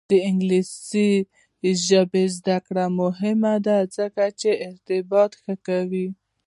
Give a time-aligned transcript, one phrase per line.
[0.09, 1.09] د انګلیسي
[1.85, 6.07] ژبې زده کړه مهمه ده ځکه چې ارتباط ښه کوي.